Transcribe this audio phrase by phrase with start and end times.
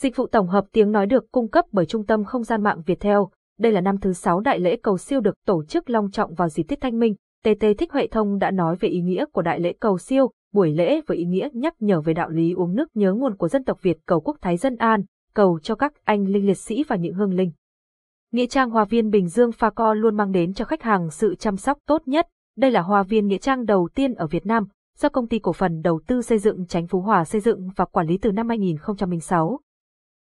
[0.00, 2.82] Dịch vụ tổng hợp tiếng nói được cung cấp bởi Trung tâm Không gian mạng
[2.86, 3.30] Việt Theo.
[3.58, 6.48] Đây là năm thứ sáu đại lễ cầu siêu được tổ chức long trọng vào
[6.48, 7.14] dịp Tết Thanh Minh.
[7.44, 10.72] TT Thích Huệ Thông đã nói về ý nghĩa của đại lễ cầu siêu, buổi
[10.72, 13.64] lễ với ý nghĩa nhắc nhở về đạo lý uống nước nhớ nguồn của dân
[13.64, 15.02] tộc Việt cầu quốc thái dân an,
[15.34, 17.52] cầu cho các anh linh liệt sĩ và những hương linh.
[18.32, 21.34] Nghĩa trang Hoa viên Bình Dương Pha Co luôn mang đến cho khách hàng sự
[21.34, 22.26] chăm sóc tốt nhất.
[22.56, 24.64] Đây là hoa viên nghĩa trang đầu tiên ở Việt Nam,
[24.98, 27.84] do công ty cổ phần đầu tư xây dựng Chánh Phú Hòa xây dựng và
[27.84, 29.60] quản lý từ năm 2006.